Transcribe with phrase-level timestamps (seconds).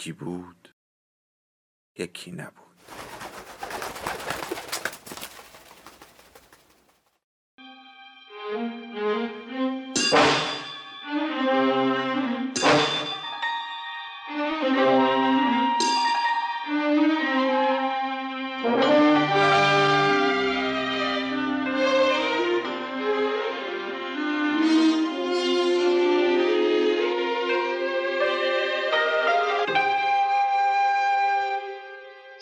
[0.00, 0.74] یکی بود
[1.98, 2.69] یکی نبود.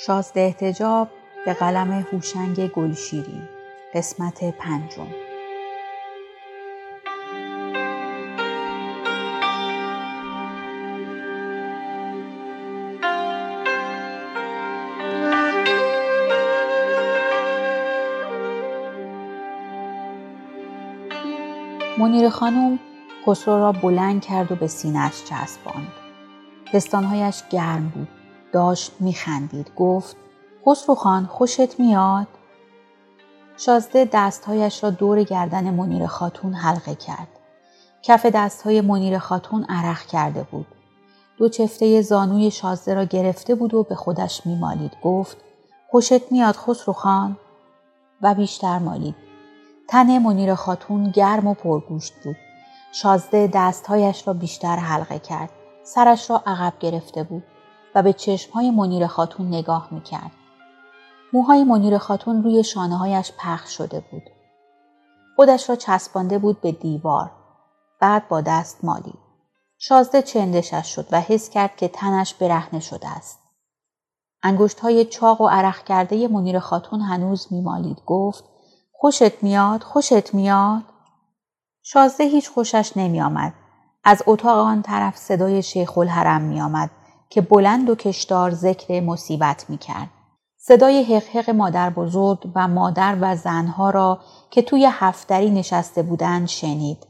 [0.08, 1.08] شازده احتجاب
[1.46, 3.42] به قلم هوشنگ گلشیری
[3.94, 5.06] قسمت پنجم.
[21.98, 22.78] منیر خانم
[23.26, 25.92] خسرو را بلند کرد و به سینهش چسباند.
[26.72, 28.17] پستانهایش گرم بود.
[28.52, 29.70] داشت میخندید.
[29.76, 30.16] گفت
[30.66, 32.26] خسرو خان خوشت میاد؟
[33.56, 37.28] شازده دستهایش را دور گردن منیر خاتون حلقه کرد.
[38.02, 40.66] کف دستهای منیر خاتون عرق کرده بود.
[41.36, 44.92] دو چفته زانوی شازده را گرفته بود و به خودش میمالید.
[45.02, 45.36] گفت
[45.90, 47.36] خوشت میاد خسرو خان.
[48.22, 49.14] و بیشتر مالید.
[49.88, 52.36] تن منیر خاتون گرم و پرگوشت بود.
[52.92, 55.50] شازده دستهایش را بیشتر حلقه کرد.
[55.84, 57.42] سرش را عقب گرفته بود.
[57.98, 60.30] و به چشمهای منیر خاتون نگاه می‌کرد.
[61.32, 64.22] موهای منیر خاتون روی شانه هایش پخش شده بود.
[65.36, 67.30] خودش را چسبانده بود به دیوار.
[68.00, 69.14] بعد با دست مالی.
[69.78, 73.38] شازده چندشش شد و حس کرد که تنش برهنه شده است.
[74.42, 78.02] انگشت های چاق و عرق کرده منیر خاتون هنوز میمالید.
[78.06, 78.44] گفت
[78.92, 80.82] خوشت میاد؟ خوشت میاد؟
[81.82, 83.54] شازده هیچ خوشش نمی آمد.
[84.04, 86.90] از اتاق آن طرف صدای شیخ الحرم می آمد
[87.30, 90.10] که بلند و کشدار ذکر مصیبت می کرد.
[90.56, 94.18] صدای حقحق مادر بزرگ و مادر و زنها را
[94.50, 97.06] که توی هفتری نشسته بودند شنید.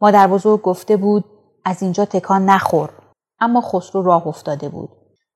[0.00, 1.24] مادر بزرگ گفته بود
[1.64, 2.90] از اینجا تکان نخور.
[3.40, 4.88] اما خسرو راه افتاده بود.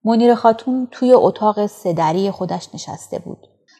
[0.04, 3.38] منیر خاتون توی اتاق سدری خودش نشسته بود.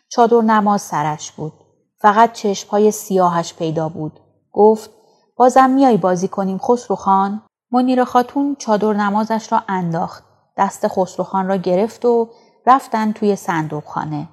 [0.09, 1.53] چادر نماز سرش بود.
[1.99, 4.21] فقط چشمهای سیاهش پیدا بود.
[4.53, 4.91] گفت
[5.37, 10.25] بازم میای بازی کنیم خسرو خان؟ منیر خاتون چادر نمازش را انداخت.
[10.56, 12.28] دست خسروخان را گرفت و
[12.67, 14.28] رفتن توی صندوق خانه.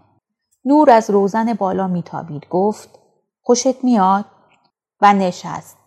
[0.66, 3.00] نور از روزن بالا میتابید گفت
[3.41, 4.25] خوشت میاد
[5.01, 5.78] و نشست.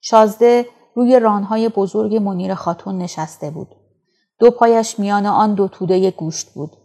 [0.00, 3.68] شازده روی رانهای بزرگ منیر خاتون نشسته بود.
[4.38, 6.76] دو پایش میان آن دو توده گوشت بود.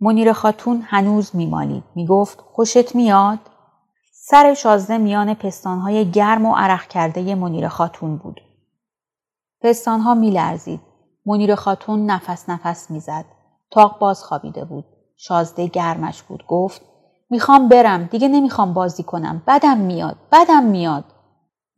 [0.00, 1.84] منیر خاتون هنوز میمالید.
[1.94, 3.38] می‌گفت خوشت میاد؟
[4.12, 8.40] سر شازده میان پستانهای گرم و عرق کرده منیر خاتون بود.
[9.60, 10.80] پستانها میلرزید.
[11.28, 13.24] منیر خاتون نفس نفس می‌زد.
[13.70, 14.84] تاق باز خوابیده بود.
[15.16, 16.44] شازده گرمش بود.
[16.48, 16.82] گفت
[17.30, 18.04] می‌خوام برم.
[18.04, 19.42] دیگه نمی‌خوام بازی کنم.
[19.46, 20.16] بدم میاد.
[20.32, 21.04] بدم میاد.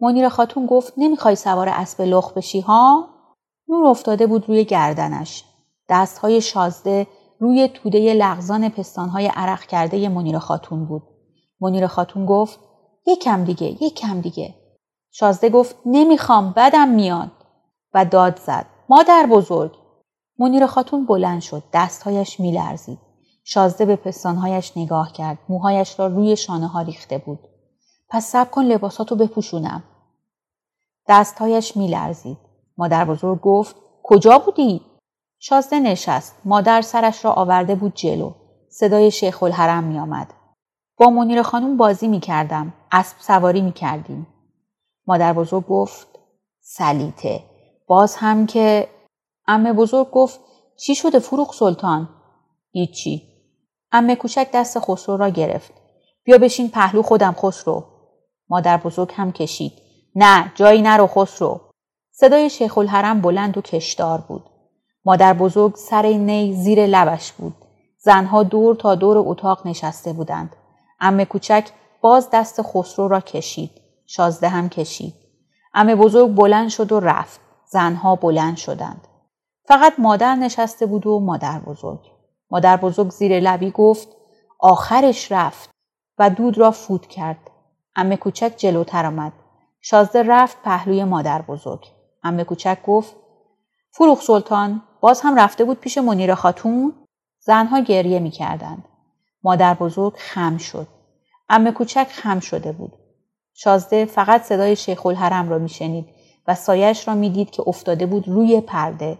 [0.00, 3.08] منیر خاتون گفت نمی‌خوای سوار اسب لخ بشی ها؟
[3.68, 5.44] نور افتاده بود روی گردنش.
[5.88, 7.06] دستهای شازده
[7.38, 11.02] روی توده لغزان پستانهای عرق کرده منیر خاتون بود.
[11.60, 12.58] منیر خاتون گفت
[13.06, 14.54] یکم دیگه یکم دیگه.
[15.10, 17.30] شازده گفت نمی‌خوام بدم میاد
[17.94, 18.66] و داد زد.
[18.90, 19.76] مادر بزرگ.
[20.38, 22.98] منیر خاتون بلند شد دستهایش میلرزید.
[23.44, 25.38] شازده به پستانهایش نگاه کرد.
[25.48, 27.38] موهایش را روی شانه ها ریخته بود.
[28.08, 29.82] پس سب کن لباساتو بپوشونم.
[31.08, 32.38] دستهایش میلرزید.
[32.78, 34.80] مادر بزرگ گفت کجا بودی؟
[35.38, 36.36] شازده نشست.
[36.44, 38.32] مادر سرش را آورده بود جلو.
[38.70, 40.34] صدای شیخ الحرم می آمد.
[40.96, 42.72] با منیر خانم بازی می کردم.
[42.92, 44.26] اسب سواری می کردیم.
[45.06, 46.08] مادر بزرگ گفت
[46.60, 47.49] سلیته
[47.90, 48.88] باز هم که
[49.46, 50.40] امه بزرگ گفت
[50.76, 52.08] چی شده فروغ سلطان؟
[52.72, 53.22] هیچی.
[53.92, 55.72] امه کوچک دست خسرو را گرفت.
[56.24, 57.84] بیا بشین پهلو خودم خسرو.
[58.48, 59.72] مادر بزرگ هم کشید.
[60.14, 61.60] نه جایی نرو خسرو.
[62.10, 64.44] صدای شیخ الحرم بلند و کشدار بود.
[65.04, 67.54] مادر بزرگ سر نی زیر لبش بود.
[67.98, 70.56] زنها دور تا دور اتاق نشسته بودند.
[71.00, 71.68] امه کوچک
[72.00, 73.70] باز دست خسرو را کشید.
[74.06, 75.14] شازده هم کشید.
[75.74, 77.49] امه بزرگ بلند شد و رفت.
[77.72, 79.08] زنها بلند شدند.
[79.64, 82.00] فقط مادر نشسته بود و مادر بزرگ.
[82.50, 84.08] مادر بزرگ زیر لبی گفت
[84.58, 85.70] آخرش رفت
[86.18, 87.50] و دود را فوت کرد.
[87.96, 89.32] امه کوچک جلوتر آمد.
[89.80, 91.86] شازده رفت پهلوی مادر بزرگ.
[92.22, 93.16] امه کوچک گفت
[93.90, 96.92] فروخ سلطان باز هم رفته بود پیش منیر خاتون؟
[97.40, 98.84] زنها گریه می کردند.
[99.42, 100.88] مادر بزرگ خم شد.
[101.48, 102.92] امه کوچک خم شده بود.
[103.54, 108.60] شازده فقط صدای شیخ الحرم را میشنید و سایش را می‌دید که افتاده بود روی
[108.60, 109.18] پرده.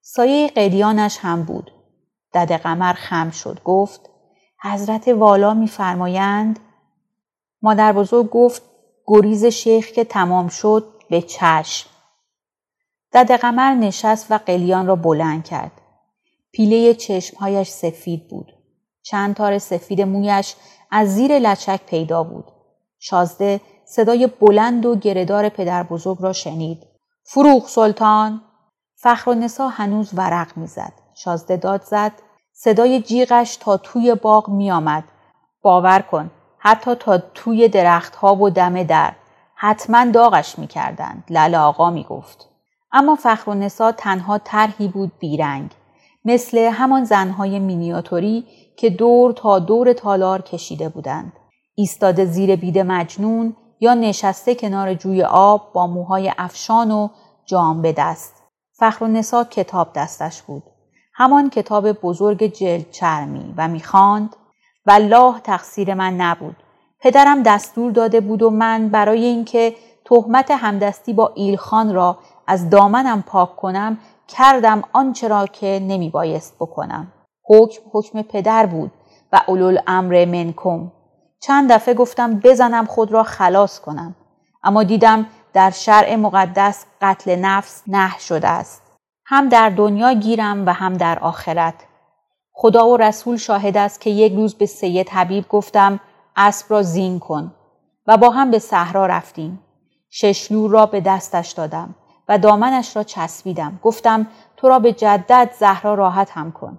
[0.00, 1.70] سایه قلیانش هم بود.
[2.34, 3.60] دد قمر خم شد.
[3.64, 4.10] گفت
[4.62, 6.58] حضرت والا میفرمایند
[7.62, 8.62] مادر بزرگ گفت
[9.06, 11.90] گریز شیخ که تمام شد به چشم.
[13.12, 15.72] دد قمر نشست و قلیان را بلند کرد.
[16.52, 18.52] پیله چشمهایش سفید بود.
[19.02, 20.54] چند تار سفید مویش
[20.90, 22.44] از زیر لچک پیدا بود.
[22.98, 26.86] شازده صدای بلند و گردار پدر بزرگ را شنید.
[27.24, 28.40] فروخ سلطان!
[28.96, 30.92] فخر و نسا هنوز ورق می‌زد.
[31.14, 32.12] شازده داد زد.
[32.52, 35.04] صدای جیغش تا توی باغ می آمد.
[35.62, 39.12] باور کن حتی تا توی درختها و دم در
[39.54, 41.24] حتما داغش می کردند.
[41.30, 42.48] لل آقا می گفت.
[42.92, 45.70] اما فخر و نسا تنها طرحی بود بیرنگ.
[46.24, 48.46] مثل همان زنهای مینیاتوری
[48.78, 51.32] که دور تا دور تالار کشیده بودند.
[51.74, 57.08] ایستاده زیر بید مجنون یا نشسته کنار جوی آب با موهای افشان و
[57.44, 58.42] جام به دست.
[58.72, 60.62] فخر و نسا کتاب دستش بود.
[61.14, 64.36] همان کتاب بزرگ جلد چرمی و می‌خواند
[64.86, 66.56] والله تقصیر من نبود.
[67.00, 69.74] پدرم دستور داده بود و من برای اینکه
[70.04, 73.98] تهمت همدستی با ایلخان را از دامنم پاک کنم
[74.28, 77.12] کردم آنچه را که نمی بایست بکنم.
[77.44, 78.92] حکم حکم پدر بود
[79.32, 80.92] و اولول امر منکم.
[81.46, 84.14] چند دفعه گفتم بزنم خود را خلاص کنم.
[84.62, 88.82] اما دیدم در شرع مقدس قتل نفس نه شده است.
[89.26, 91.74] هم در دنیا گیرم و هم در آخرت.
[92.52, 96.00] خدا و رسول شاهد است که یک روز به سید حبیب گفتم
[96.36, 97.54] اسب را زین کن
[98.06, 99.60] و با هم به صحرا رفتیم.
[100.10, 101.94] ششلور را به دستش دادم
[102.28, 103.80] و دامنش را چسبیدم.
[103.82, 104.26] گفتم
[104.56, 106.78] تو را به جدت زهرا راحت هم کن.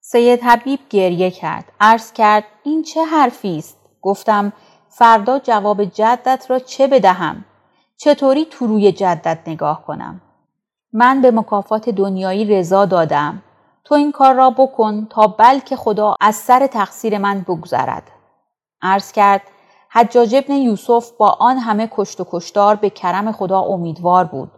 [0.00, 1.72] سید حبیب گریه کرد.
[1.80, 4.52] عرض کرد این چه حرفی است؟ گفتم
[4.88, 7.44] فردا جواب جدت را چه بدهم؟
[7.96, 10.20] چطوری تو روی جدت نگاه کنم؟
[10.92, 13.42] من به مکافات دنیایی رضا دادم.
[13.84, 18.02] تو این کار را بکن تا بلکه خدا از سر تقصیر من بگذرد.
[18.82, 19.42] عرض کرد
[19.90, 24.50] حجاج ابن یوسف با آن همه کشت و کشتار به کرم خدا امیدوار بود.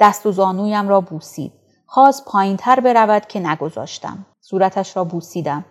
[0.00, 1.52] دست و زانویم را بوسید.
[1.86, 4.26] خواست پایین تر برود که نگذاشتم.
[4.40, 5.64] صورتش را بوسیدم.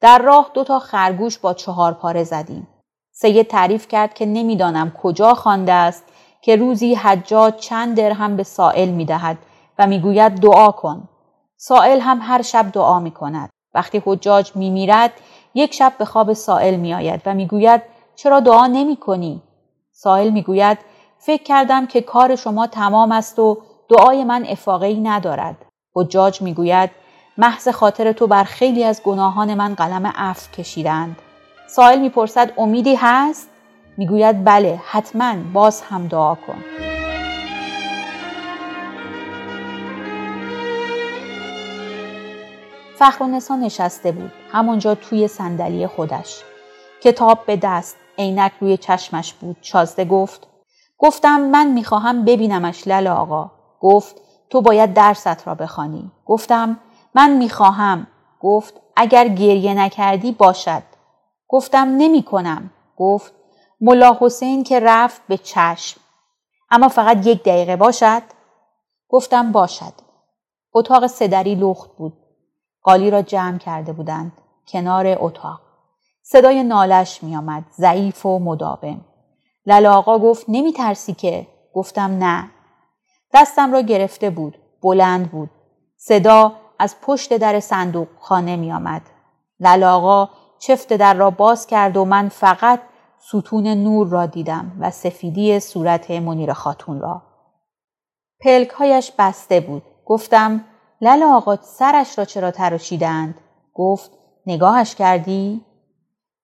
[0.00, 2.68] در راه دو تا خرگوش با چهار پاره زدیم.
[3.12, 6.04] سید تعریف کرد که نمی‌دانم کجا خوانده است
[6.42, 9.38] که روزی حجاج چند درهم به سائل می دهد
[9.78, 11.08] و می‌گوید دعا کن.
[11.56, 13.50] سائل هم هر شب دعا می کند.
[13.74, 15.12] وقتی حجاج می میرد
[15.54, 17.82] یک شب به خواب سائل می آید و می‌گوید
[18.16, 19.42] چرا دعا نمی کنی؟
[19.92, 20.78] سائل می گوید
[21.18, 23.58] فکر کردم که کار شما تمام است و
[23.88, 25.56] دعای من افاقه ندارد.
[25.94, 26.90] حجاج می گوید
[27.38, 31.16] محض خاطر تو بر خیلی از گناهان من قلم عفو کشیدند.
[31.68, 33.48] سائل می‌پرسد امیدی هست؟
[33.96, 36.64] می‌گوید بله حتما باز هم دعا کن.
[42.98, 46.42] فخرونسا نشسته بود همونجا توی صندلی خودش
[47.02, 50.46] کتاب به دست عینک روی چشمش بود شازده گفت
[50.98, 53.50] گفتم من می‌خواهم ببینمش لل آقا
[53.80, 56.78] گفت تو باید درست را بخوانی گفتم
[57.16, 58.06] من می‌خواهم.
[58.40, 60.82] گفت اگر گریه نکردی باشد.
[61.48, 63.32] گفتم نمی کنم گفت
[63.80, 66.00] ملا حسین که رفت به چشم.
[66.70, 68.22] اما فقط یک دقیقه باشد؟
[69.08, 69.92] گفتم باشد.
[70.74, 72.12] اتاق سدری لخت بود.
[72.82, 74.32] قالی را جمع کرده بودند.
[74.68, 75.60] کنار اتاق.
[76.22, 79.00] صدای نالش می آمد ضعیف و مداوم.
[79.66, 82.50] للا آقا گفت نمی ترسی که؟ گفتم نه.
[83.34, 84.58] دستم را گرفته بود.
[84.82, 85.50] بلند بود.
[85.96, 89.02] صدا از پشت در صندوق خانه می آمد
[89.60, 90.28] للا آقا
[90.58, 92.80] چفت در را باز کرد و من فقط
[93.18, 97.22] ستون نور را دیدم و سفیدی صورت منیر خاتون را.
[98.40, 99.82] پلکهایش بسته بود.
[100.06, 100.64] گفتم
[101.00, 103.34] لل آقا سرش را چرا تراشیدند؟
[103.74, 104.10] گفت
[104.46, 105.64] نگاهش کردی؟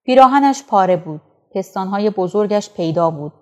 [0.04, 1.20] پیراهنش پاره بود.
[1.54, 3.32] پستانهای بزرگش پیدا بود.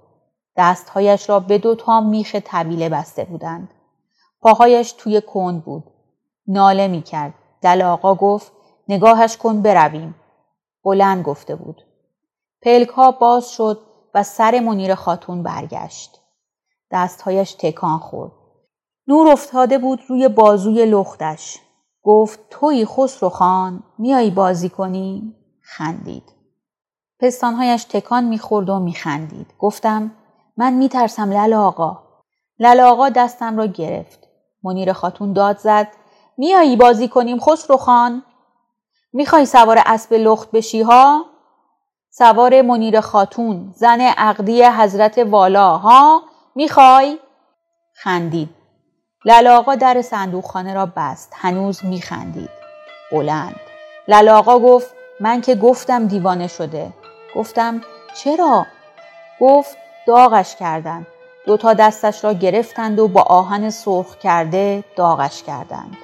[0.56, 3.68] دستهایش را به دو تا میخ طویله بسته بودند.
[4.40, 5.84] پاهایش توی کند بود.
[6.50, 7.34] ناله می کرد.
[7.62, 8.52] دل آقا گفت
[8.88, 10.14] نگاهش کن برویم.
[10.84, 11.82] بلند گفته بود.
[12.62, 13.80] پلک ها باز شد
[14.14, 16.20] و سر منیر خاتون برگشت.
[16.90, 18.32] دستهایش تکان خورد.
[19.06, 21.58] نور افتاده بود روی بازوی لختش.
[22.02, 26.32] گفت توی خسرو خان میایی بازی کنی؟ خندید.
[27.20, 29.54] پستانهایش تکان می‌خورد و میخندید.
[29.58, 30.10] گفتم
[30.56, 32.02] من میترسم لل آقا.
[32.58, 34.28] لل آقا دستم را گرفت.
[34.62, 35.88] منیر خاتون داد زد
[36.36, 38.22] میایی بازی کنیم خسرو خان؟
[39.12, 41.24] می‌خوای سوار اسب لخت بشی ها؟
[42.10, 46.22] سوار منیر خاتون زن عقدی حضرت والا ها؟
[46.54, 47.18] می‌خوای؟
[47.94, 48.48] خندید.
[49.24, 51.32] للاقا در صندوقخانه را بست.
[51.36, 52.50] هنوز میخندید.
[53.12, 53.60] بلند.
[54.08, 56.92] للاقا گفت من که گفتم دیوانه شده.
[57.36, 57.80] گفتم
[58.14, 58.66] چرا؟
[59.40, 61.06] گفت داغش کردند.
[61.46, 65.96] دو تا دستش را گرفتند و با آهن سرخ کرده داغش کردند.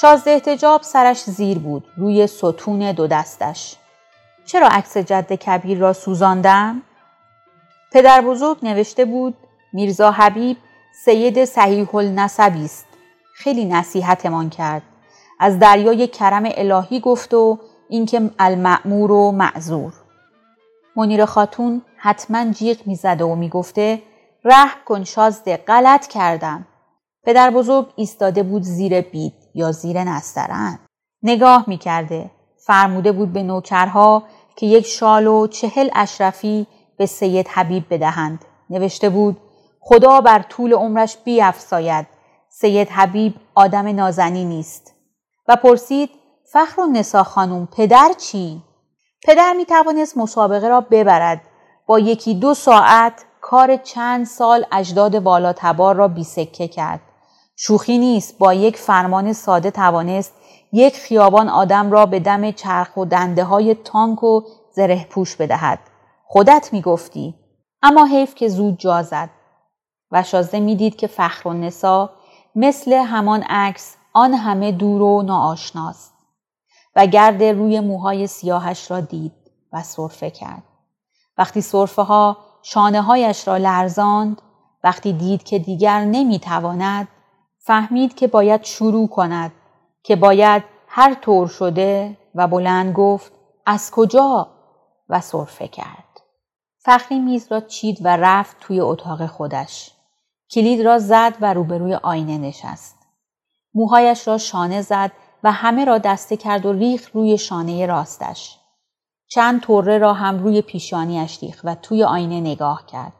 [0.00, 3.76] شازده احتجاب سرش زیر بود روی ستون دو دستش.
[4.44, 6.82] چرا عکس جد کبیر را سوزاندم؟
[7.92, 9.34] پدر بزرگ نوشته بود
[9.72, 10.56] میرزا حبیب
[11.04, 12.86] سید صحیح النسبی است.
[13.34, 14.82] خیلی نصیحتمان کرد.
[15.40, 19.92] از دریای کرم الهی گفت و اینکه المعمور و معذور.
[20.96, 24.02] منیر خاتون حتما جیغ می‌زده و می‌گفته
[24.44, 26.66] رحم کن شازده غلط کردم.
[27.24, 30.78] پدر بزرگ ایستاده بود زیر بید یا زیر نسترن.
[31.22, 32.30] نگاه می‌کرده.
[32.66, 34.22] فرموده بود به نوکرها
[34.56, 36.66] که یک شال و چهل اشرفی
[36.98, 38.44] به سید حبیب بدهند.
[38.70, 39.40] نوشته بود
[39.80, 42.06] خدا بر طول عمرش بیافزاید.
[42.48, 44.94] سید حبیب آدم نازنی نیست.
[45.48, 46.10] و پرسید
[46.52, 48.62] فخر و نسا خانم پدر چی؟
[49.26, 51.40] پدر می توانست مسابقه را ببرد.
[51.86, 57.00] با یکی دو ساعت کار چند سال اجداد والاتبار را بیسکه کرد.
[57.60, 60.32] شوخی نیست با یک فرمان ساده توانست
[60.72, 65.78] یک خیابان آدم را به دم چرخ و دنده های تانک و زره پوش بدهد.
[66.26, 67.34] خودت می‌گفتی.
[67.82, 69.30] اما حیف که زود جا زد.
[70.10, 72.10] و شازده می‌دید که فخر و نسا
[72.54, 76.14] مثل همان عکس آن همه دور و ناآشناست.
[76.96, 79.32] و گرد روی موهای سیاهش را دید
[79.72, 80.62] و صرفه کرد.
[81.38, 84.42] وقتی صرفه ها شانه هایش را لرزاند
[84.84, 87.08] وقتی دید که دیگر نمی‌تواند
[87.68, 89.52] فهمید که باید شروع کند
[90.02, 93.32] که باید هر طور شده و بلند گفت
[93.66, 94.48] از کجا
[95.08, 96.20] و صرفه کرد.
[96.78, 99.90] فخری میز را چید و رفت توی اتاق خودش.
[100.50, 102.96] کلید را زد و روبروی آینه نشست.
[103.74, 105.12] موهایش را شانه زد
[105.44, 108.58] و همه را دسته کرد و ریخ روی شانه راستش.
[109.26, 113.12] چند طره را هم روی پیشانیش ریخ و توی آینه نگاه کرد.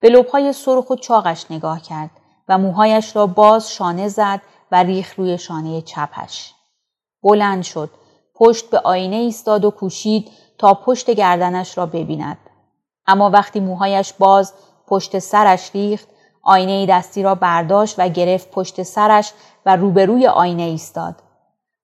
[0.00, 2.10] به لبهای سرخ و چاقش نگاه کرد
[2.48, 4.40] و موهایش را باز شانه زد
[4.72, 6.54] و ریخ روی شانه چپش.
[7.22, 7.90] بلند شد.
[8.34, 12.38] پشت به آینه ایستاد و کوشید تا پشت گردنش را ببیند.
[13.06, 14.52] اما وقتی موهایش باز
[14.86, 16.08] پشت سرش ریخت
[16.42, 19.32] آینه دستی را برداشت و گرفت پشت سرش
[19.66, 21.22] و روبروی آینه ایستاد.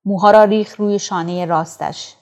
[0.04, 2.14] موها را ریخ روی شانه راستش.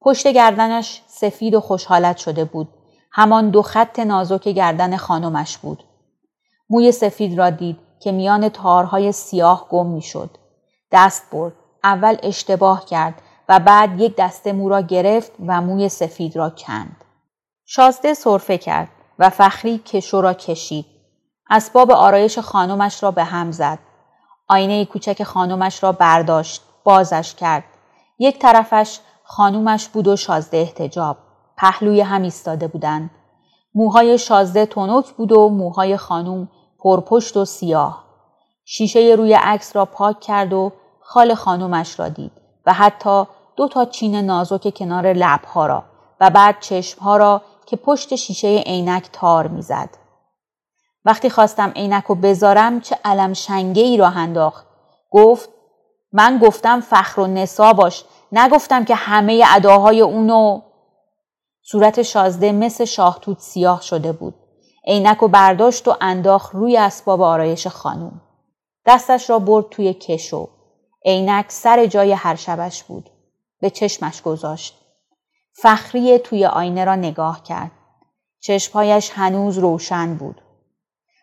[0.00, 2.68] پشت گردنش سفید و خوشحالت شده بود.
[3.12, 5.84] همان دو خط نازک گردن خانمش بود.
[6.72, 10.30] موی سفید را دید که میان تارهای سیاه گم می‌شد.
[10.92, 11.52] دست برد.
[11.84, 17.04] اول اشتباه کرد و بعد یک دسته مو را گرفت و موی سفید را کند.
[17.64, 18.88] شازده صرفه کرد
[19.18, 20.86] و فخری کشو را کشید.
[21.50, 23.78] اسباب آرایش خانمش را به هم زد.
[24.48, 26.62] آینه کوچک خانمش را برداشت.
[26.84, 27.64] بازش کرد.
[28.18, 31.16] یک طرفش خانومش بود و شازده احتجاب.
[31.56, 33.10] پهلوی هم ایستاده بودند.
[33.74, 36.48] موهای شازده تونک بود و موهای خانوم
[36.82, 38.04] پرپشت و سیاه.
[38.64, 42.32] شیشه روی عکس را پاک کرد و خال خانومش را دید
[42.66, 43.24] و حتی
[43.56, 45.84] دو تا چین نازک کنار لبها را
[46.20, 49.88] و بعد چشمها را که پشت شیشه عینک تار می‌زد.
[51.04, 54.66] وقتی خواستم عینک رو بذارم چه علم شنگه ای را انداخت.
[55.10, 55.48] گفت
[56.12, 60.60] من گفتم فخر و نسا باش نگفتم که همه اداهای اونو
[61.62, 64.34] صورت شازده مثل شاهتوت سیاه شده بود.
[64.86, 68.20] عینک و برداشت و انداخت روی اسباب آرایش خانوم.
[68.86, 70.48] دستش را برد توی کشو.
[71.04, 73.10] عینک سر جای هر شبش بود.
[73.60, 74.78] به چشمش گذاشت.
[75.52, 77.70] فخری توی آینه را نگاه کرد.
[78.40, 80.42] چشمهایش هنوز روشن بود.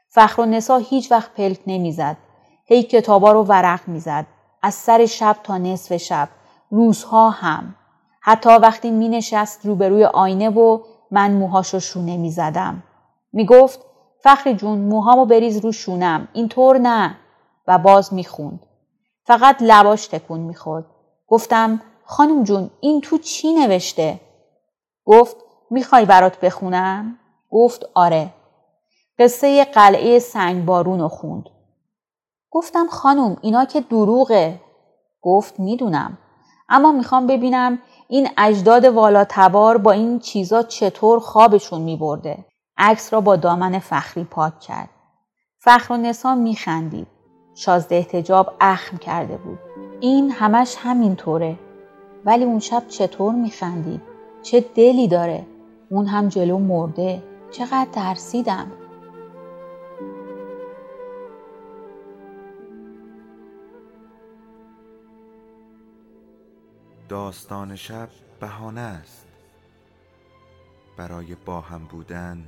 [0.10, 2.18] فخر و نسا هیچ وقت پلک نمی‌زد.
[2.66, 4.26] هی کتابا رو ورق می‌زد.
[4.62, 6.30] از سر شب تا نصف شب.
[6.72, 7.76] روزها هم.
[8.22, 10.80] حتی وقتی می نشست روبروی آینه و
[11.12, 12.32] من موهاشو شونه می
[13.34, 13.86] می گفت
[14.24, 17.16] فخری جون موهامو بریز رو شونم اینطور نه.
[17.68, 18.60] و باز می‌خوند.
[19.24, 20.86] فقط لباش تکون می‌خورد.
[21.28, 24.20] گفتم خانم جون این تو چی نوشته؟
[25.06, 25.36] گفت
[25.70, 27.20] می‌خوای برات بخونم؟
[27.52, 28.34] گفت آره.
[29.20, 31.44] قصه قلعه سنگبارون رو خوند.
[32.52, 34.62] گفتم خانم اینا که دروغه.
[35.22, 36.18] گفت می‌دونم.
[36.70, 42.46] اما می‌خوام ببینم این اجداد والا تبار با این چیزا چطور خوابشون میبرده.
[42.82, 44.90] عکس را با دامن فخری پاک کرد.
[45.58, 47.08] فخر و نسا میخندید.
[47.56, 49.60] شازده احتجاب اخم کرده بود.
[50.00, 51.60] این همش همینطوره.
[52.26, 54.02] ولی اون شب چطور میخندید؟
[54.42, 55.46] چه دلی داره؟
[55.90, 57.24] اون هم جلو مرده.
[57.52, 58.72] چقدر ترسیدم.
[67.10, 68.10] داستان شب
[68.40, 69.28] بهانه است.
[70.98, 72.48] برای با هم بودن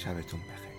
[0.00, 0.69] شبتون بخیر.